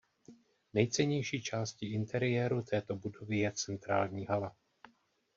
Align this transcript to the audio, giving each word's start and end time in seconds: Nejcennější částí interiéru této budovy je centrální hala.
Nejcennější 0.73 1.41
částí 1.41 1.93
interiéru 1.93 2.61
této 2.61 2.95
budovy 2.95 3.37
je 3.39 3.51
centrální 3.51 4.25
hala. 4.25 4.55